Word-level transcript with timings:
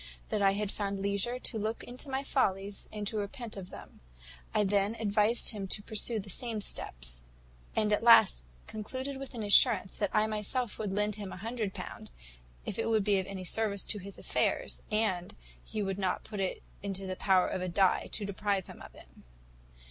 That 0.29 0.41
I 0.41 0.53
had 0.53 0.71
found 0.71 0.99
leisure 0.99 1.37
to 1.37 1.59
look 1.59 1.83
into 1.83 2.09
my 2.09 2.23
follies 2.23 2.89
and 2.91 3.05
to 3.05 3.17
repent 3.17 3.55
of 3.55 3.69
them. 3.69 3.99
I 4.51 4.63
then 4.63 4.95
advised 4.95 5.49
him 5.49 5.67
to 5.67 5.83
pursue 5.83 6.17
the 6.19 6.27
same 6.31 6.59
steps; 6.59 7.23
and 7.75 7.93
at 7.93 8.01
last 8.01 8.41
concluded 8.65 9.17
with 9.17 9.35
an 9.35 9.43
assurance 9.43 9.95
that 9.97 10.09
I 10.11 10.25
myself 10.25 10.79
would 10.79 10.91
lend 10.91 11.17
him 11.17 11.31
a 11.31 11.37
hundred 11.37 11.75
pound, 11.75 12.09
if 12.65 12.79
it 12.79 12.89
would 12.89 13.03
be 13.03 13.19
of 13.19 13.27
any 13.27 13.43
service 13.43 13.85
to 13.89 13.99
his 13.99 14.17
affairs, 14.17 14.81
and 14.89 15.35
he 15.63 15.83
would 15.83 15.99
not 15.99 16.23
put 16.23 16.39
it 16.39 16.63
into 16.81 17.05
the 17.05 17.15
power 17.15 17.47
of 17.47 17.61
a 17.61 17.69
die 17.69 18.09
to 18.13 18.25
deprive 18.25 18.65
him 18.65 18.81
of 18.81 18.95
it. 18.95 19.07